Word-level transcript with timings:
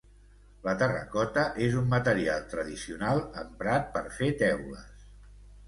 La 0.67 0.71
terracota 0.81 1.43
és 1.65 1.77
un 1.83 1.91
material 1.91 2.49
tradicional 2.55 3.23
emprat 3.45 3.89
per 3.99 4.05
fer 4.19 4.33
teules. 4.43 5.09